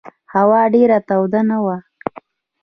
[0.33, 1.77] هوا ډېره توده نه وه.